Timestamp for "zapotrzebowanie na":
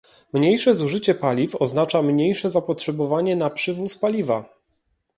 2.51-3.49